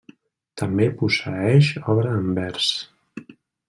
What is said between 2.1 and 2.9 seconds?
en vers.